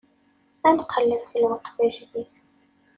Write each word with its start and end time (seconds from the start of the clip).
Ad 0.67 0.73
nqelleb 0.79 1.19
ɣef 1.21 1.31
lweqt 1.75 1.77
ajdid. 1.85 2.31